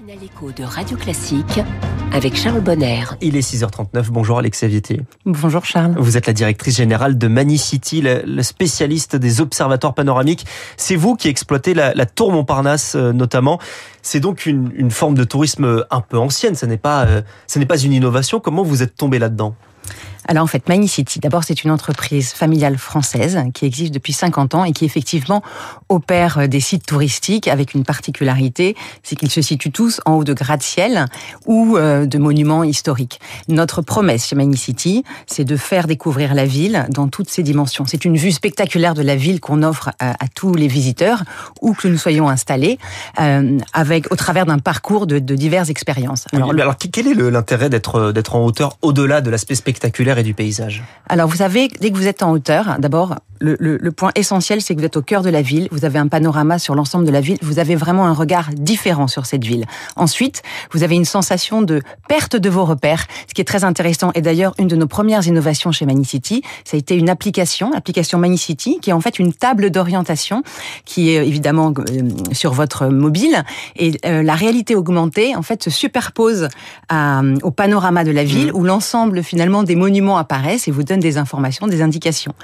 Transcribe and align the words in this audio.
matinale 0.00 0.24
écho 0.24 0.52
de 0.52 0.62
Radio 0.62 0.96
Classique 0.96 1.60
avec 2.12 2.36
Charles 2.36 2.60
Bonner. 2.60 3.04
Il 3.20 3.36
est 3.36 3.40
6h39. 3.40 4.08
Bonjour 4.10 4.38
Alexia 4.38 4.68
Vieté. 4.68 5.00
Bonjour 5.24 5.64
Charles. 5.64 5.94
Vous 5.98 6.16
êtes 6.16 6.26
la 6.26 6.32
directrice 6.32 6.76
générale 6.76 7.16
de 7.16 7.28
Manicity, 7.28 8.02
le, 8.02 8.22
le 8.26 8.42
spécialiste 8.42 9.16
des 9.16 9.40
observatoires 9.40 9.94
panoramiques. 9.94 10.44
C'est 10.76 10.96
vous 10.96 11.14
qui 11.14 11.28
exploitez 11.28 11.72
la, 11.72 11.94
la 11.94 12.04
tour 12.04 12.32
Montparnasse 12.32 12.94
euh, 12.94 13.12
notamment. 13.12 13.58
C'est 14.02 14.20
donc 14.20 14.44
une, 14.44 14.70
une, 14.74 14.90
forme 14.90 15.14
de 15.14 15.24
tourisme 15.24 15.84
un 15.90 16.00
peu 16.00 16.18
ancienne. 16.18 16.56
Ce 16.56 16.66
n'est 16.66 16.78
pas, 16.78 17.06
euh, 17.06 17.22
ce 17.46 17.58
n'est 17.58 17.66
pas 17.66 17.78
une 17.78 17.92
innovation. 17.92 18.40
Comment 18.40 18.64
vous 18.64 18.82
êtes 18.82 18.96
tombé 18.96 19.18
là-dedans? 19.18 19.54
Alors 20.26 20.44
en 20.44 20.46
fait, 20.46 20.68
Manicity, 20.68 21.20
d'abord 21.20 21.44
c'est 21.44 21.64
une 21.64 21.70
entreprise 21.70 22.32
familiale 22.32 22.78
française 22.78 23.38
qui 23.54 23.64
existe 23.64 23.92
depuis 23.92 24.12
50 24.12 24.54
ans 24.54 24.64
et 24.64 24.72
qui 24.72 24.84
effectivement 24.84 25.42
opère 25.88 26.38
euh, 26.38 26.46
des 26.46 26.60
sites 26.60 26.86
touristiques 26.86 27.48
avec 27.48 27.74
une 27.74 27.84
particularité, 27.84 28.76
c'est 29.02 29.16
qu'ils 29.16 29.30
se 29.30 29.42
situent 29.42 29.70
tous 29.70 30.00
en 30.04 30.14
haut 30.14 30.24
de 30.24 30.34
gratte-ciel 30.34 31.06
ou 31.46 31.76
euh, 31.76 32.06
de 32.06 32.18
monuments 32.18 32.64
historiques. 32.64 33.20
Notre 33.48 33.82
promesse 33.82 34.26
chez 34.26 34.36
Manicity, 34.36 35.04
c'est 35.26 35.44
de 35.44 35.56
faire 35.56 35.86
découvrir 35.86 36.34
la 36.34 36.44
ville 36.44 36.86
dans 36.90 37.08
toutes 37.08 37.30
ses 37.30 37.42
dimensions. 37.42 37.84
C'est 37.86 38.04
une 38.04 38.16
vue 38.16 38.32
spectaculaire 38.32 38.94
de 38.94 39.02
la 39.02 39.16
ville 39.16 39.40
qu'on 39.40 39.62
offre 39.62 39.90
à, 39.98 40.12
à, 40.12 40.28
tous 40.34 40.54
les 40.54 40.68
visiteurs 40.68 41.22
où 41.60 41.72
que 41.72 41.88
nous 41.88 41.98
soyons 41.98 42.28
installés, 42.28 42.78
euh, 43.20 43.58
avec 43.72 44.12
au 44.12 44.16
travers 44.16 44.46
d'un 44.46 44.58
parcours 44.58 45.06
de, 45.06 45.18
de, 45.18 45.34
diverses 45.34 45.70
expériences. 45.70 46.26
Alors, 46.32 46.50
alors 46.50 46.76
quel 46.76 47.08
est 47.08 47.14
l'intérêt 47.14 47.68
d'être 47.68 48.12
d'être 48.12 48.34
en 48.34 48.44
hauteur 48.44 48.78
au-delà 48.82 49.20
de 49.20 49.30
l'aspect 49.30 49.54
spectaculaire 49.54 50.15
et 50.18 50.22
du 50.22 50.34
paysage 50.34 50.82
Alors 51.08 51.28
vous 51.28 51.36
savez, 51.36 51.68
dès 51.80 51.90
que 51.90 51.96
vous 51.96 52.06
êtes 52.06 52.22
en 52.22 52.32
hauteur, 52.32 52.76
d'abord, 52.78 53.16
le, 53.40 53.56
le, 53.60 53.76
le, 53.76 53.92
point 53.92 54.10
essentiel, 54.14 54.62
c'est 54.62 54.74
que 54.74 54.80
vous 54.80 54.86
êtes 54.86 54.96
au 54.96 55.02
cœur 55.02 55.22
de 55.22 55.30
la 55.30 55.42
ville, 55.42 55.68
vous 55.70 55.84
avez 55.84 55.98
un 55.98 56.08
panorama 56.08 56.58
sur 56.58 56.74
l'ensemble 56.74 57.04
de 57.04 57.10
la 57.10 57.20
ville, 57.20 57.38
vous 57.42 57.58
avez 57.58 57.76
vraiment 57.76 58.06
un 58.06 58.12
regard 58.12 58.50
différent 58.52 59.08
sur 59.08 59.26
cette 59.26 59.44
ville. 59.44 59.66
Ensuite, 59.96 60.42
vous 60.72 60.82
avez 60.82 60.94
une 60.94 61.04
sensation 61.04 61.62
de 61.62 61.82
perte 62.08 62.36
de 62.36 62.48
vos 62.48 62.64
repères, 62.64 63.06
ce 63.28 63.34
qui 63.34 63.40
est 63.40 63.44
très 63.44 63.64
intéressant. 63.64 64.10
Et 64.14 64.22
d'ailleurs, 64.22 64.54
une 64.58 64.68
de 64.68 64.76
nos 64.76 64.86
premières 64.86 65.26
innovations 65.26 65.72
chez 65.72 65.86
Manicity, 65.86 66.42
ça 66.64 66.76
a 66.76 66.78
été 66.78 66.96
une 66.96 67.10
application, 67.10 67.70
l'application 67.72 68.18
Manicity, 68.18 68.78
qui 68.80 68.90
est 68.90 68.94
en 68.94 69.00
fait 69.00 69.18
une 69.18 69.32
table 69.32 69.70
d'orientation 69.70 70.42
qui 70.84 71.10
est 71.10 71.26
évidemment 71.26 71.72
euh, 71.78 72.08
sur 72.32 72.52
votre 72.52 72.86
mobile. 72.86 73.44
Et 73.76 73.98
euh, 74.06 74.22
la 74.22 74.34
réalité 74.34 74.74
augmentée, 74.74 75.36
en 75.36 75.42
fait, 75.42 75.62
se 75.62 75.70
superpose 75.70 76.48
à, 76.88 77.22
au 77.42 77.50
panorama 77.50 78.04
de 78.04 78.10
la 78.10 78.24
ville, 78.24 78.52
mmh. 78.52 78.56
où 78.56 78.64
l'ensemble 78.64 79.22
finalement 79.22 79.62
des 79.62 79.76
monuments 79.76 80.05
apparaissent 80.14 80.68
et 80.68 80.70
vous 80.70 80.84
donnent 80.84 81.00
des 81.00 81.18
informations, 81.18 81.66
des 81.66 81.82
indications. 81.82 82.34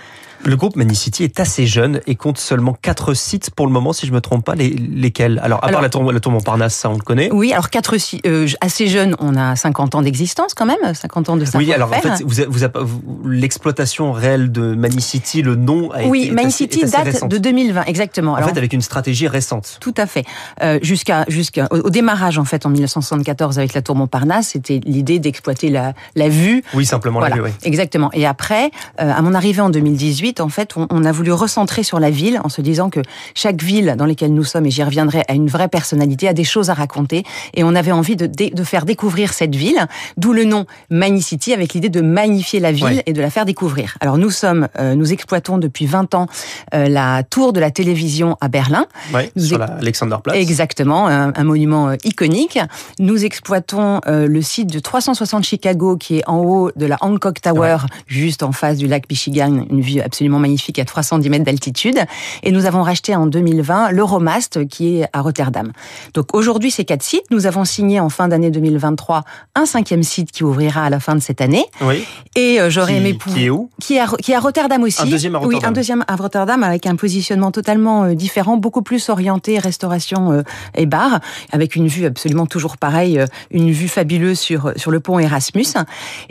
Le 0.45 0.57
groupe 0.57 0.75
Manicity 0.75 1.23
est 1.23 1.39
assez 1.39 1.67
jeune 1.67 2.01
et 2.09 2.17
compte 2.17 2.37
seulement 2.37 2.73
quatre 2.81 3.15
sites 3.15 3.51
pour 3.51 3.67
le 3.67 3.73
moment, 3.73 3.93
si 3.93 4.07
je 4.07 4.13
me 4.13 4.21
trompe 4.21 4.45
pas. 4.45 4.57
Les, 4.57 4.71
lesquels? 4.71 5.41
Alors, 5.45 5.63
à 5.63 5.69
alors, 5.69 5.79
part 5.79 5.83
la 5.83 5.89
tour, 5.89 6.13
la 6.13 6.19
tour 6.19 6.33
Montparnasse, 6.33 6.75
ça 6.75 6.91
on 6.91 6.95
le 6.95 6.99
connaît. 7.01 7.31
Oui, 7.33 7.53
alors 7.53 7.71
quatre 7.71 7.97
sites 7.97 8.27
euh, 8.27 8.49
assez 8.61 8.89
jeunes. 8.89 9.15
On 9.21 9.37
a 9.37 9.55
50 9.55 9.95
ans 9.95 10.03
d'existence 10.03 10.55
quand 10.55 10.67
même, 10.67 10.95
50 10.95 11.29
ans 11.29 11.37
de 11.37 11.45
Oui, 11.55 11.73
alors 11.73 11.91
en 11.93 12.01
fait, 12.01 12.23
vous, 12.25 12.35
vous, 12.49 12.67
vous 12.75 13.29
l'exploitation 13.29 14.11
réelle 14.11 14.51
de 14.51 14.75
Manicity, 14.75 15.43
le 15.43 15.55
nom 15.55 15.93
a 15.93 16.03
oui, 16.05 16.25
été. 16.25 16.33
Manicity 16.33 16.81
est 16.81 16.85
assez, 16.85 16.95
est 16.95 16.99
assez 16.99 17.05
date 17.05 17.15
récente. 17.15 17.31
de 17.31 17.39
2020, 17.39 17.85
exactement. 17.85 18.33
En 18.33 18.43
fait, 18.43 18.59
avec 18.59 18.73
une 18.73 18.83
stratégie 18.83 19.29
récente. 19.29 19.79
Tout 19.81 19.95
à 19.97 20.07
fait. 20.07 20.25
Euh, 20.63 20.81
jusqu'à 20.83 21.25
jusqu'à 21.29 21.69
au, 21.71 21.77
au, 21.77 21.91
démarrage 21.91 22.39
en 22.39 22.45
fait 22.45 22.67
en 22.67 22.71
1974 22.71 23.59
avec 23.59 23.75
la 23.75 23.83
tour 23.83 23.95
Montparnasse, 23.95 24.49
c'était 24.49 24.81
l'idée 24.85 25.21
d'exploiter 25.21 25.69
la, 25.69 25.93
la 26.17 26.29
vue. 26.29 26.65
Oui, 26.75 26.85
simplement 26.85 27.21
voilà, 27.21 27.37
la 27.37 27.43
vue. 27.43 27.49
Oui. 27.49 27.52
Exactement. 27.65 28.11
Et 28.13 28.27
après, 28.27 28.71
euh, 29.01 29.13
à 29.13 29.23
mon 29.23 29.35
arrivée 29.35 29.61
en 29.61 29.71
2018, 29.71 30.41
en 30.41 30.49
fait, 30.49 30.77
on, 30.77 30.87
on 30.91 31.05
a 31.05 31.13
voulu 31.13 31.33
recentrer 31.33 31.83
sur 31.83 32.01
la 32.01 32.11
ville 32.11 32.41
en 32.43 32.49
se 32.49 32.61
disant 32.61 32.91
que 32.91 33.01
chaque 33.35 33.63
ville 33.63 33.95
dans 33.97 34.07
laquelle 34.07 34.35
nous 34.35 34.45
sommes, 34.45 34.67
et 34.67 34.71
j'y 34.71 34.83
reviendrai, 34.83 35.23
a 35.29 35.35
une 35.35 35.49
vraie 35.49 35.69
personnalité, 35.69 36.29
a 36.29 36.33
des 36.33 36.45
choses 36.45 36.71
à 36.71 36.75
raconter. 36.75 37.25
Et 37.55 37.65
on 37.65 37.75
avait 37.75 37.93
envie 37.93 38.17
de, 38.17 38.27
de 38.27 38.65
faire 38.65 38.85
découvrir 38.85 39.33
cette 39.33 39.55
ville, 39.55 39.87
d'où 40.17 40.33
le 40.33 40.45
nom 40.45 40.67
Manicity, 40.91 41.53
avec 41.53 41.75
l'idée 41.75 41.89
de 41.89 42.01
magnifier 42.01 42.61
la 42.61 42.73
ville 42.73 42.85
ouais. 42.85 43.03
et 43.07 43.13
de 43.13 43.21
la 43.21 43.31
faire 43.31 43.45
découvrir. 43.45 43.97
Alors 44.01 44.19
nous 44.19 44.31
sommes, 44.31 44.69
euh, 44.79 44.95
nous 44.95 45.13
exploitons 45.13 45.59
depuis 45.59 45.87
20 45.87 46.15
ans 46.15 46.27
euh, 46.75 46.89
la 46.89 47.23
tour 47.23 47.53
de 47.53 47.61
la 47.61 47.71
télévision 47.71 48.37
à 48.41 48.49
Berlin. 48.49 48.87
Ouais, 49.13 49.31
nous 49.37 49.45
sur 49.45 49.59
l'Alexanderplatz. 49.59 50.37
Exactement, 50.37 51.09
un, 51.09 51.33
un 51.35 51.45
monument 51.45 51.89
euh, 51.89 51.97
iconique. 52.05 52.59
Nous 52.99 53.25
exploitons 53.25 54.01
euh, 54.07 54.27
le 54.27 54.43
site 54.43 54.73
de 54.73 54.79
360 54.79 55.45
Chicago, 55.45 55.97
qui 55.97 56.19
est 56.19 56.29
en 56.29 56.39
haut 56.39 56.71
de 56.77 56.87
la 56.87 56.99
Hancock 57.01 57.32
Tower, 57.41 57.61
ouais. 57.61 57.89
juste 58.07 58.43
en 58.43 58.53
face 58.53 58.79
du 58.79 58.87
lac 58.87 59.05
Michigan, 59.09 59.67
une 59.71 59.81
vue 59.81 60.01
absolument 60.01 60.39
magnifique 60.39 60.79
à 60.79 60.85
310 60.85 61.31
mètres 61.31 61.45
d'altitude. 61.45 61.99
Et 62.43 62.51
nous 62.53 62.67
avons 62.67 62.83
racheté 62.83 63.15
en 63.15 63.27
2020 63.27 63.91
l'Euromast 63.93 64.67
qui 64.69 64.99
est 64.99 65.07
à 65.13 65.21
Rotterdam. 65.21 65.73
Donc 66.15 66.35
aujourd'hui, 66.35 66.71
ces 66.71 66.85
quatre 66.85 67.03
sites, 67.03 67.31
nous 67.31 67.47
avons 67.47 67.65
signé 67.65 68.01
en 68.01 68.09
fin 68.09 68.29
d'année 68.29 68.51
2023 68.51 69.25
un 69.55 69.67
cinquième 69.67 70.03
site 70.03 70.33
qui 70.33 70.45
ouvrira 70.45 70.85
à 70.85 70.91
la 70.91 71.01
fin 71.01 71.15
de 71.15 71.21
cette 71.21 71.41
année. 71.41 71.65
Oui. 71.81 72.05
Et 72.37 72.61
euh, 72.61 72.71
j'aurais 72.71 72.97
aimé 72.97 73.15
pour... 73.15 73.33
Qui 73.33 73.47
est 73.47 73.51
où 73.51 73.71
qui 73.81 73.97
est, 73.97 74.01
à, 74.01 74.07
qui 74.07 74.33
est 74.33 74.35
à 74.35 74.41
Rotterdam 74.41 74.83
aussi. 74.83 75.03
Un 75.03 75.07
deuxième 75.07 75.35
à 75.35 75.39
Rotterdam. 75.39 75.61
Oui, 75.61 75.69
un 75.69 75.73
deuxième 75.73 76.05
à 76.07 76.17
Rotterdam 76.17 76.63
avec 76.63 76.87
un 76.87 76.97
positionnement 76.97 77.51
totalement 77.51 78.05
euh, 78.05 78.15
différent, 78.15 78.57
beaucoup 78.57 78.83
plus 78.83 79.09
orienté 79.09 79.59
restauration 79.59 80.33
euh, 80.33 80.43
et 80.75 80.87
bar, 80.87 81.21
avec 81.51 81.77
une 81.77 81.87
vue 81.87 82.07
absolument 82.07 82.47
toujours 82.47 82.77
pareille, 82.77 83.25
une 83.51 83.71
vue 83.71 83.89
fabuleuse 83.89 84.39
sur 84.39 84.73
sur 84.77 84.91
le 84.91 85.01
pont 85.01 85.19
Erasmus. 85.19 85.67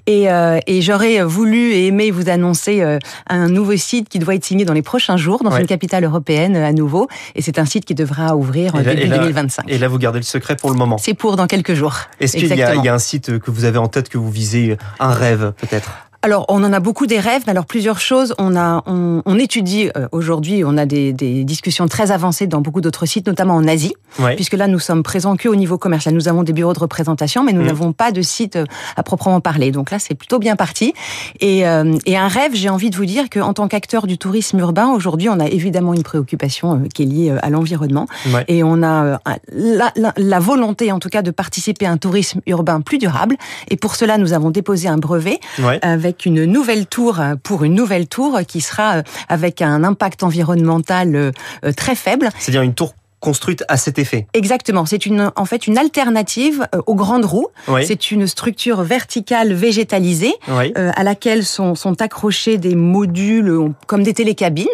Et, 0.08 0.28
et 0.68 0.82
j'aurais 0.92 1.24
voulu 1.24 1.72
et 1.72 1.88
aimé 1.88 2.12
vous 2.12 2.30
annoncer 2.30 2.82
euh, 2.82 3.00
un 3.30 3.48
nouveau 3.48 3.78
site 3.78 4.10
qui 4.10 4.20
doit 4.20 4.36
être 4.36 4.44
signé 4.44 4.66
dans 4.66 4.74
les 4.74 4.82
prochains 4.82 5.16
jours 5.16 5.42
dans 5.42 5.52
ouais. 5.52 5.62
une 5.62 5.68
capitale 5.68 6.04
européenne 6.04 6.58
à 6.58 6.74
nouveau. 6.74 7.08
Et 7.36 7.42
c'est 7.42 7.60
un 7.60 7.66
site 7.66 7.86
qui 7.86 7.96
devra 7.96 8.36
ouvrir 8.36 8.76
là, 8.76 8.84
début 8.84 9.04
et 9.04 9.08
là, 9.08 9.20
2025. 9.20 9.66
Et 9.70 9.78
là, 9.78 9.88
vous 9.88 9.98
gardez 9.98 10.20
le 10.20 10.26
secret 10.26 10.58
pour 10.58 10.70
le 10.70 10.76
moment. 10.76 10.98
C'est 10.98 11.14
pour 11.14 11.38
dans 11.38 11.48
quelques 11.48 11.76
jours. 11.76 11.96
Est-ce 12.20 12.36
qu'il 12.36 12.54
y, 12.54 12.58
y, 12.58 12.64
a 12.64 12.94
un 12.94 13.00
site 13.00 13.40
que 13.40 13.52
vous 13.52 13.64
avez 13.64 13.78
en 13.78 13.88
tête 13.88 14.10
que 14.10 14.18
vous 14.18 14.30
visez, 14.30 14.78
un 15.00 15.14
rêve 15.14 15.54
peut-être? 15.58 15.92
Alors, 16.24 16.46
on 16.50 16.64
en 16.64 16.72
a 16.72 16.80
beaucoup 16.80 17.08
des 17.08 17.20
rêves, 17.20 17.42
mais 17.48 17.52
alors 17.52 17.66
plusieurs 17.66 18.00
choses. 18.00 18.36
On 18.38 18.56
a, 18.56 18.84
on, 18.86 19.24
on 19.26 19.40
étudie 19.40 19.90
euh, 19.98 20.08
aujourd'hui, 20.12 20.64
on 20.64 20.78
a 20.78 20.86
des, 20.86 21.14
des, 21.14 21.44
discussions 21.44 21.88
très 21.88 22.12
avancées 22.12 22.46
dans 22.46 22.62
beaucoup 22.62 22.80
d'autres 22.82 23.08
sites, 23.08 23.26
notamment 23.26 23.56
en 23.56 23.68
Asie, 23.68 23.96
ouais. 24.20 24.36
puisque 24.36 24.54
là 24.54 24.68
nous 24.68 24.80
sommes 24.80 25.02
présents 25.02 25.36
que 25.36 25.50
au 25.50 25.56
niveau 25.56 25.80
commercial. 25.80 26.14
Nous 26.14 26.28
avons 26.28 26.44
des 26.44 26.54
bureaux 26.54 26.74
de 26.74 26.80
représentation, 26.80 27.44
mais 27.44 27.54
nous 27.54 27.64
n'avons 27.64 27.90
mmh. 27.90 27.94
pas 27.96 28.12
de 28.12 28.22
site 28.22 28.56
euh, 28.56 28.66
à 28.96 29.04
proprement 29.04 29.42
parler. 29.42 29.72
Donc 29.72 29.90
là, 29.90 29.98
c'est 29.98 30.14
plutôt 30.14 30.38
bien 30.38 30.56
parti. 30.56 30.94
Et, 31.40 31.68
euh, 31.68 31.98
et 32.06 32.18
un 32.18 32.28
rêve, 32.28 32.52
j'ai 32.54 32.70
envie 32.70 32.92
de 32.92 32.96
vous 32.96 33.06
dire 33.06 33.30
qu'en 33.30 33.54
tant 33.54 33.68
qu'acteur 33.68 34.06
du 34.06 34.18
tourisme 34.18 34.60
urbain, 34.60 34.90
aujourd'hui, 34.90 35.30
on 35.30 35.40
a 35.40 35.48
évidemment 35.48 35.94
une 35.94 36.04
préoccupation 36.04 36.76
euh, 36.76 36.88
qui 36.94 37.04
est 37.04 37.06
liée 37.06 37.36
à 37.42 37.50
l'environnement, 37.50 38.08
ouais. 38.34 38.46
et 38.48 38.64
on 38.64 38.84
a 38.84 39.06
euh, 39.06 39.18
la, 39.52 39.92
la, 39.96 40.14
la, 40.16 40.40
volonté, 40.40 40.92
en 40.92 41.00
tout 41.00 41.10
cas, 41.10 41.24
de 41.24 41.32
participer 41.32 41.86
à 41.88 41.92
un 41.92 41.98
tourisme 41.98 42.42
urbain 42.46 42.82
plus 42.82 43.00
durable. 43.00 43.38
Et 43.70 43.78
pour 43.78 43.96
cela, 43.96 44.18
nous 44.18 44.34
avons 44.34 44.52
déposé 44.52 44.88
un 44.88 44.98
brevet 44.98 45.40
ouais. 45.60 45.80
avec 45.82 46.11
une 46.26 46.46
nouvelle 46.46 46.86
tour 46.88 47.20
pour 47.44 47.64
une 47.64 47.76
nouvelle 47.76 48.08
tour 48.08 48.40
qui 48.48 48.62
sera 48.62 49.04
avec 49.30 49.62
un 49.62 49.84
impact 49.84 50.24
environnemental 50.24 51.16
euh, 51.16 51.32
très 51.76 51.96
faible. 51.96 52.30
C'est-à-dire 52.40 52.62
une 52.62 52.74
tour 52.74 52.94
construite 53.22 53.64
à 53.70 53.78
cet 53.78 54.00
effet. 54.00 54.28
Exactement. 54.34 54.86
C'est 54.86 55.06
une, 55.06 55.32
en 55.36 55.46
fait, 55.46 55.68
une 55.68 55.78
alternative 55.78 56.68
euh, 56.76 56.82
aux 56.88 56.96
grandes 56.96 57.24
roues. 57.24 57.48
Oui. 57.68 57.86
C'est 57.86 58.12
une 58.12 58.28
structure 58.28 58.82
verticale 58.82 59.54
végétalisée 59.54 60.34
oui. 60.50 60.74
euh, 60.78 60.92
à 60.96 61.04
laquelle 61.04 61.46
sont, 61.46 61.76
sont 61.76 62.02
accrochés 62.02 62.58
des 62.58 62.76
modules 62.76 63.72
comme 63.86 64.04
des 64.04 64.14
télécabines 64.14 64.66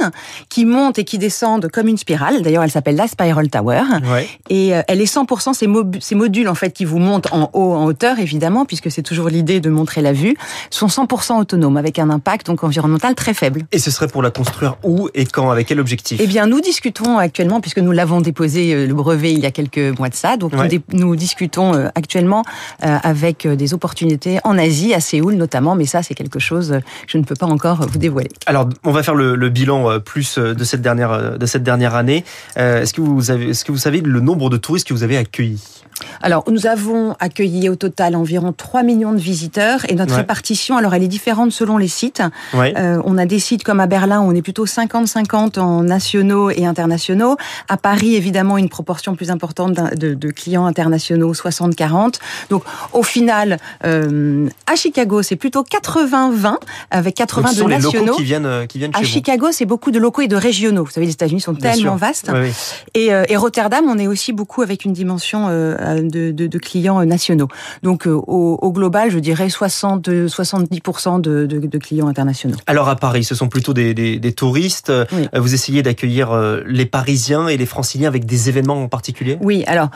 qui 0.50 0.66
montent 0.66 0.97
et 0.97 1.03
qui 1.03 1.18
descendent 1.18 1.68
comme 1.68 1.90
une 1.90 1.97
spirale. 1.97 2.41
D'ailleurs, 2.41 2.63
elle 2.63 2.72
s'appelle 2.72 2.96
la 2.96 3.07
Spiral 3.07 3.50
Tower. 3.50 3.81
Oui. 4.03 4.22
Et 4.50 4.75
euh, 4.75 4.81
elle 4.88 5.02
est 5.02 5.13
100% 5.13 5.53
ces, 5.53 5.68
ces, 6.00 6.16
modules 6.16 6.47
en 6.47 6.56
fait 6.56 6.72
qui 6.72 6.86
vous 6.86 7.00
montent 7.00 7.31
en 7.34 7.50
haut, 7.53 7.74
en 7.74 7.86
hauteur 7.86 8.19
évidemment, 8.19 8.66
puisque 8.66 8.90
c'est 8.90 9.03
toujours 9.03 9.28
l'idée 9.28 9.59
de 9.59 9.69
montrer 9.69 10.02
la 10.02 10.13
vue, 10.13 10.38
sont 10.69 10.88
100% 10.88 11.38
autonomes 11.40 11.78
avec 11.78 12.00
un 12.00 12.09
impact 12.09 12.47
donc 12.47 12.63
environnemental 12.63 13.13
très 13.13 13.34
faible. 13.34 13.68
Et 13.74 13.80
ce 13.80 13.91
serait 13.91 14.07
pour 14.07 14.22
la 14.22 14.31
construire 14.31 14.78
où 14.84 15.09
et 15.13 15.25
quand 15.25 15.52
Avec 15.52 15.68
quel 15.68 15.81
objectif? 15.81 16.19
Eh 16.24 16.28
bien, 16.28 16.47
nous 16.47 16.62
discutons 16.62 17.18
actuellement 17.18 17.59
puisque 17.59 17.80
nous 17.80 17.91
l'avons 17.91 18.22
déposé 18.22 18.37
euh, 18.42 18.88
le 18.88 18.94
brevet 18.94 19.34
il 19.34 19.40
y 19.40 19.46
a 19.46 19.52
quelques 19.52 19.98
mois 19.98 20.09
de 20.09 20.16
ça. 20.16 20.38
Donc 20.38 20.53
ouais. 20.53 20.70
nous, 20.92 21.00
nous, 21.00 21.16
discutons 21.16 21.74
euh, 21.74 21.88
actuellement 21.96 22.44
euh, 22.84 22.98
avec 23.04 23.48
des 23.48 23.74
opportunités 23.74 24.39
en 24.44 24.57
Asie, 24.57 24.94
à 24.94 25.00
Séoul 25.00 25.36
notamment, 25.36 25.75
mais 25.75 25.86
ça 25.86 26.04
c'est 26.04 26.16
quelque 26.16 26.39
chose 26.39 26.80
que 26.80 27.12
je 27.12 27.18
ne 27.18 27.24
peux 27.24 27.36
pas 27.36 27.45
encore 27.45 27.88
vous 27.88 27.98
dévoiler. 27.98 28.30
Alors 28.45 28.69
on 28.84 28.92
va 28.92 29.04
faire 29.04 29.16
le, 29.16 29.36
le 29.36 29.50
bilan 29.50 30.00
plus 30.00 30.38
de 30.38 30.63
cette 30.63 30.81
dernière 30.81 31.38
de 31.38 31.45
cette 31.45 31.63
dernière 31.63 31.95
année. 31.95 32.24
Est-ce 32.56 32.94
que 32.94 33.01
vous 33.01 33.31
avez 33.31 33.50
est-ce 33.50 33.66
que 33.66 33.72
vous 33.72 33.78
savez 33.78 34.01
le 34.01 34.19
nombre 34.19 34.50
de 34.50 34.57
touristes 34.57 34.88
que 34.88 34.94
vous 34.94 35.04
avez 35.04 35.18
accueillis? 35.18 35.83
Alors, 36.22 36.44
nous 36.50 36.68
avons 36.68 37.16
accueilli 37.19 37.69
au 37.69 37.75
total 37.75 38.16
environ 38.16 38.54
3 38.54 38.83
millions 38.83 39.13
de 39.13 39.19
visiteurs 39.19 39.90
et 39.90 39.95
notre 39.95 40.12
ouais. 40.12 40.19
répartition, 40.19 40.78
alors 40.78 40.94
elle 40.94 41.04
est 41.04 41.07
différente 41.07 41.51
selon 41.51 41.78
les 41.78 41.88
sites. 41.88 42.22
Ouais. 42.54 42.74
Euh, 42.78 43.01
on 43.06 43.18
a 43.18 43.25
des 43.25 43.40
sites 43.40 43.63
comme 43.63 43.80
à 43.80 43.88
Berlin 43.88 44.22
où 44.22 44.25
on 44.25 44.36
est 44.36 44.42
plutôt 44.42 44.66
50-50 44.66 45.60
en 45.60 45.83
nationaux 45.83 46.50
et 46.50 46.66
internationaux. 46.66 47.38
À 47.68 47.78
Paris, 47.78 48.16
évidemment, 48.16 48.26
une 48.57 48.69
proportion 48.69 49.15
plus 49.15 49.31
importante 49.31 49.74
de, 49.95 50.13
de 50.13 50.31
clients 50.31 50.65
internationaux, 50.65 51.33
60-40. 51.33 52.15
Donc, 52.50 52.63
au 52.94 53.03
final, 53.03 53.57
euh, 53.85 54.47
à 54.65 54.75
Chicago, 54.75 55.21
c'est 55.21 55.35
plutôt 55.35 55.63
80-20 55.63 56.56
avec 56.91 57.15
80 57.15 57.41
Donc, 57.41 57.57
ce 57.57 57.63
de 57.63 57.69
nationaux. 57.69 58.15
Qui 58.15 58.24
viennent, 58.24 58.68
qui 58.68 58.77
viennent 58.77 58.94
chez 58.94 59.00
à 59.00 59.01
vous. 59.01 59.07
Chicago, 59.07 59.47
c'est 59.51 59.65
beaucoup 59.65 59.91
de 59.91 60.00
locaux 60.00 60.21
et 60.21 60.27
de 60.27 60.35
régionaux. 60.35 60.85
Vous 60.85 60.91
savez, 60.91 61.06
les 61.06 61.13
États-Unis 61.13 61.41
sont 61.41 61.53
Bien 61.53 61.71
tellement 61.71 61.97
sûr. 61.97 62.07
vastes. 62.07 62.31
Oui, 62.33 62.39
oui. 62.44 62.51
Et, 62.94 63.13
euh, 63.13 63.24
et, 63.27 63.35
Rotterdam, 63.35 63.85
on 63.88 63.97
est 63.97 64.07
aussi 64.07 64.33
beaucoup 64.33 64.62
avec 64.62 64.85
une 64.85 64.94
dimension 64.94 65.47
euh, 65.50 66.01
de, 66.01 66.31
de, 66.31 66.57
clients 66.57 67.03
nationaux. 67.06 67.47
Donc 67.83 68.07
au, 68.07 68.59
au, 68.62 68.71
global, 68.71 69.12
je 69.12 69.19
dirais 69.19 69.50
60 69.50 70.07
70% 70.07 71.21
de, 71.21 71.45
de, 71.45 71.77
clients 71.77 72.07
internationaux. 72.07 72.56
Alors 72.68 72.89
à 72.89 72.95
Paris, 72.95 73.23
ce 73.23 73.35
sont 73.35 73.47
plutôt 73.47 73.73
des, 73.73 73.94
des, 73.94 74.19
des 74.19 74.33
touristes. 74.33 74.91
Vous 75.33 75.53
essayez 75.53 75.83
d'accueillir 75.83 76.33
les 76.65 76.85
Parisiens 76.85 77.47
et 77.47 77.57
les 77.57 77.65
Franciliens 77.65 78.07
avec 78.07 78.17
des 78.25 78.50
événements 78.50 78.84
en 78.84 78.88
particulier? 78.88 79.38
Oui, 79.42 79.64
alors 79.68 79.90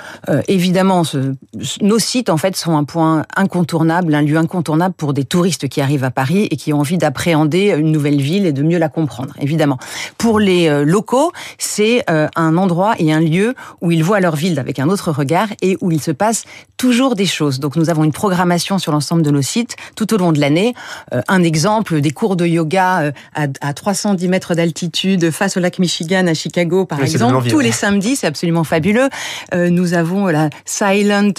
évidemment, 0.47 1.03
ce, 1.03 1.33
nos 1.81 1.99
sites 1.99 2.29
en 2.29 2.37
fait 2.37 2.55
sont 2.55 2.77
un 2.77 2.83
point 2.83 3.23
incontournable, 3.35 4.13
un 4.13 4.21
lieu 4.21 4.37
incontournable 4.37 4.95
pour 4.95 5.13
des 5.13 5.25
touristes 5.25 5.67
qui 5.67 5.81
arrivent 5.81 6.03
à 6.03 6.11
Paris 6.11 6.47
et 6.51 6.55
qui 6.55 6.73
ont 6.73 6.79
envie 6.79 6.97
d'appréhender 6.97 7.73
une 7.77 7.91
nouvelle 7.91 8.21
ville 8.21 8.45
et 8.45 8.53
de 8.53 8.63
mieux 8.63 8.77
la 8.77 8.89
comprendre, 8.89 9.33
évidemment. 9.39 9.77
Pour 10.17 10.39
les 10.39 10.67
euh, 10.67 10.83
locaux, 10.83 11.31
c'est 11.57 12.03
euh, 12.09 12.27
un 12.35 12.57
endroit 12.57 12.95
et 12.99 13.13
un 13.13 13.19
lieu 13.19 13.55
où 13.81 13.91
ils 13.91 14.03
voient 14.03 14.19
leur 14.19 14.35
ville 14.35 14.59
avec 14.59 14.79
un 14.79 14.89
autre 14.89 15.11
regard 15.11 15.47
et 15.61 15.77
où 15.81 15.91
il 15.91 16.01
se 16.01 16.11
passe 16.11 16.43
toujours 16.77 17.15
des 17.15 17.25
choses. 17.25 17.59
Donc 17.59 17.75
nous 17.75 17.89
avons 17.89 18.03
une 18.03 18.11
programmation 18.11 18.77
sur 18.79 18.91
l'ensemble 18.91 19.21
de 19.21 19.31
nos 19.31 19.41
sites 19.41 19.75
tout 19.95 20.13
au 20.13 20.17
long 20.17 20.31
de 20.31 20.39
l'année. 20.39 20.73
Euh, 21.13 21.21
un 21.27 21.43
exemple, 21.43 22.01
des 22.01 22.11
cours 22.11 22.35
de 22.35 22.45
yoga 22.45 23.11
à 23.33 23.73
310 23.73 24.27
mètres 24.27 24.55
d'altitude 24.55 25.31
face 25.31 25.57
au 25.57 25.59
lac 25.59 25.79
Michigan 25.79 26.27
à 26.27 26.33
Chicago, 26.33 26.85
par 26.85 27.01
exemple, 27.01 27.47
tous 27.47 27.59
les 27.59 27.71
samedis, 27.71 28.10
c'est 28.15 28.27
absolument 28.27 28.63
fabuleux. 28.63 29.09
Nous 29.53 29.93
avons 29.93 30.27
la 30.27 30.49
Silent, 30.65 31.33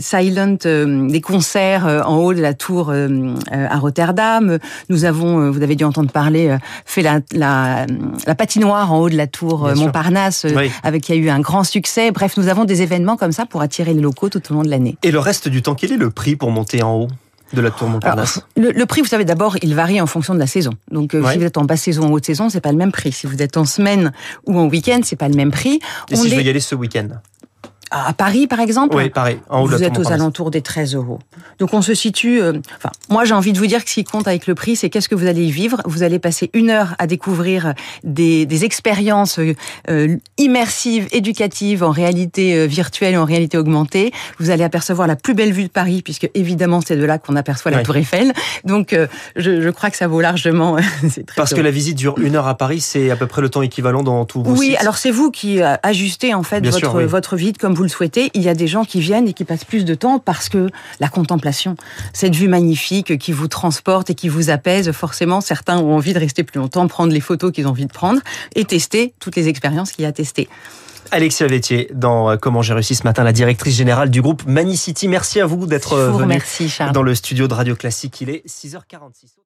Silent, 0.00 0.56
des 1.08 1.20
concerts 1.20 2.02
en 2.06 2.16
haut 2.16 2.34
de 2.34 2.40
la 2.40 2.54
tour 2.54 2.92
à 3.50 3.78
Rotterdam. 3.78 4.58
Nous 4.88 5.04
avons, 5.04 5.50
vous 5.50 5.62
avez 5.62 5.76
dû 5.76 5.84
entendre 5.84 6.10
parler, 6.10 6.56
fait 6.84 7.02
la, 7.02 7.20
la, 7.32 7.86
la 8.26 8.34
patinoire 8.34 8.92
en 8.92 9.00
haut 9.00 9.08
de 9.08 9.16
la 9.16 9.26
tour 9.26 9.66
euh, 9.66 9.74
Montparnasse, 9.74 10.44
euh, 10.44 10.68
avec 10.82 11.02
qui 11.02 11.12
a 11.12 11.16
eu 11.16 11.28
un 11.28 11.40
grand 11.40 11.64
succès. 11.64 12.10
Bref, 12.10 12.36
nous 12.36 12.48
avons 12.48 12.64
des 12.64 12.82
événements 12.82 13.16
comme 13.16 13.32
ça 13.32 13.46
pour 13.46 13.62
attirer 13.62 13.94
les 13.94 14.00
locaux 14.00 14.28
tout 14.28 14.42
au 14.50 14.54
long 14.54 14.62
de 14.62 14.68
l'année. 14.68 14.96
Et 15.02 15.10
le 15.10 15.18
reste 15.18 15.48
du 15.48 15.62
temps, 15.62 15.74
quel 15.74 15.92
est 15.92 15.96
le 15.96 16.10
prix 16.10 16.36
pour 16.36 16.50
monter 16.50 16.82
en 16.82 16.94
haut? 16.94 17.08
De 17.52 17.60
la 17.60 17.70
tour 17.70 17.88
Montparnasse 17.88 18.40
le, 18.56 18.84
prix, 18.84 19.00
vous 19.00 19.08
savez, 19.08 19.24
d'abord, 19.24 19.56
il 19.62 19.74
varie 19.74 20.00
en 20.00 20.06
fonction 20.06 20.34
de 20.34 20.38
la 20.38 20.46
saison. 20.46 20.72
Donc, 20.90 21.14
euh, 21.14 21.30
si 21.30 21.38
vous 21.38 21.44
êtes 21.44 21.58
en 21.58 21.64
basse 21.64 21.82
saison 21.82 22.10
ou 22.10 22.14
haute 22.14 22.26
saison, 22.26 22.48
c'est 22.48 22.60
pas 22.60 22.72
le 22.72 22.78
même 22.78 22.92
prix. 22.92 23.12
Si 23.12 23.26
vous 23.26 23.42
êtes 23.42 23.56
en 23.56 23.64
semaine 23.64 24.12
ou 24.46 24.58
en 24.58 24.66
week-end, 24.66 25.00
c'est 25.04 25.16
pas 25.16 25.28
le 25.28 25.34
même 25.34 25.50
prix. 25.50 25.80
Et 26.10 26.16
si 26.16 26.28
je 26.28 26.36
veux 26.36 26.42
y 26.42 26.48
aller 26.48 26.60
ce 26.60 26.74
week-end? 26.74 27.08
À 27.92 28.12
Paris, 28.14 28.46
par 28.46 28.60
exemple 28.60 28.96
Oui, 28.96 29.10
Paris. 29.10 29.38
En 29.48 29.66
vous 29.66 29.82
êtes 29.82 29.98
aux 29.98 30.10
alentours 30.10 30.50
des 30.50 30.62
13 30.62 30.94
euros. 30.94 31.18
Donc 31.58 31.74
on 31.74 31.82
se 31.82 31.94
situe. 31.94 32.40
Euh, 32.40 32.54
enfin, 32.76 32.90
moi 33.10 33.24
j'ai 33.24 33.34
envie 33.34 33.52
de 33.52 33.58
vous 33.58 33.66
dire 33.66 33.84
que 33.84 33.90
ce 33.90 33.94
qui 33.94 34.04
compte 34.04 34.26
avec 34.26 34.46
le 34.46 34.54
prix, 34.54 34.76
c'est 34.76 34.88
qu'est-ce 34.88 35.08
que 35.08 35.14
vous 35.14 35.26
allez 35.26 35.44
y 35.44 35.50
vivre. 35.50 35.82
Vous 35.84 36.02
allez 36.02 36.18
passer 36.18 36.50
une 36.54 36.70
heure 36.70 36.94
à 36.98 37.06
découvrir 37.06 37.74
des, 38.02 38.46
des 38.46 38.64
expériences 38.64 39.38
euh, 39.38 40.16
immersives, 40.38 41.06
éducatives, 41.12 41.84
en 41.84 41.90
réalité 41.90 42.56
euh, 42.56 42.66
virtuelle 42.66 43.14
et 43.14 43.18
en 43.18 43.26
réalité 43.26 43.58
augmentée. 43.58 44.12
Vous 44.38 44.50
allez 44.50 44.64
apercevoir 44.64 45.06
la 45.06 45.16
plus 45.16 45.34
belle 45.34 45.52
vue 45.52 45.64
de 45.64 45.68
Paris, 45.68 46.00
puisque 46.02 46.30
évidemment 46.34 46.80
c'est 46.80 46.96
de 46.96 47.04
là 47.04 47.18
qu'on 47.18 47.36
aperçoit 47.36 47.70
la 47.70 47.82
Tour 47.82 47.96
Eiffel. 47.96 48.32
Donc 48.64 48.96
je, 49.36 49.60
je, 49.60 49.70
crois 49.70 49.90
que 49.90 49.96
ça 49.96 50.08
vaut 50.08 50.20
largement. 50.20 50.76
Parce 51.36 51.52
que 51.52 51.60
la 51.60 51.70
visite 51.70 51.98
dure 51.98 52.14
une 52.18 52.36
heure 52.36 52.46
à 52.46 52.56
Paris, 52.56 52.80
c'est 52.80 53.10
à 53.10 53.16
peu 53.16 53.26
près 53.26 53.42
le 53.42 53.50
temps 53.50 53.62
équivalent 53.62 54.02
dans 54.02 54.24
tout 54.24 54.42
vos 54.42 54.56
Oui, 54.56 54.76
alors 54.78 54.96
c'est 54.96 55.10
vous 55.10 55.30
qui 55.30 55.60
ajustez 55.60 56.32
en 56.32 56.42
fait 56.42 56.66
votre, 56.66 57.02
votre 57.02 57.36
vie 57.36 57.52
comme 57.52 57.74
vous 57.74 57.81
vous 57.82 57.86
le 57.86 57.90
souhaitez, 57.90 58.30
il 58.34 58.42
y 58.42 58.48
a 58.48 58.54
des 58.54 58.68
gens 58.68 58.84
qui 58.84 59.00
viennent 59.00 59.26
et 59.26 59.32
qui 59.32 59.44
passent 59.44 59.64
plus 59.64 59.84
de 59.84 59.96
temps 59.96 60.20
parce 60.20 60.48
que 60.48 60.68
la 61.00 61.08
contemplation, 61.08 61.74
cette 62.12 62.36
vue 62.36 62.46
magnifique 62.46 63.18
qui 63.18 63.32
vous 63.32 63.48
transporte 63.48 64.08
et 64.08 64.14
qui 64.14 64.28
vous 64.28 64.50
apaise, 64.50 64.92
forcément, 64.92 65.40
certains 65.40 65.78
ont 65.78 65.96
envie 65.96 66.12
de 66.12 66.20
rester 66.20 66.44
plus 66.44 66.60
longtemps, 66.60 66.86
prendre 66.86 67.12
les 67.12 67.18
photos 67.18 67.50
qu'ils 67.50 67.66
ont 67.66 67.70
envie 67.70 67.86
de 67.86 67.92
prendre 67.92 68.20
et 68.54 68.64
tester 68.64 69.14
toutes 69.18 69.34
les 69.34 69.48
expériences 69.48 69.90
qu'il 69.90 70.02
y 70.02 70.06
a 70.06 70.10
à 70.10 70.12
tester. 70.12 70.48
Alexia 71.10 71.48
Vétier, 71.48 71.90
dans 71.92 72.30
euh, 72.30 72.36
Comment 72.36 72.62
j'ai 72.62 72.72
réussi 72.72 72.94
ce 72.94 73.02
matin, 73.02 73.24
la 73.24 73.32
directrice 73.32 73.74
générale 73.74 74.10
du 74.10 74.22
groupe 74.22 74.46
Manicity. 74.46 75.08
Merci 75.08 75.40
à 75.40 75.46
vous 75.46 75.66
d'être 75.66 75.94
euh, 75.94 76.12
venu 76.12 76.38
dans 76.92 77.02
le 77.02 77.16
studio 77.16 77.48
de 77.48 77.54
Radio 77.54 77.74
Classique. 77.74 78.20
Il 78.20 78.30
est 78.30 78.46
6h46. 78.46 79.40